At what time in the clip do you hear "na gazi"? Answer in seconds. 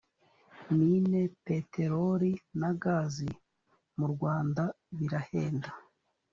2.59-3.29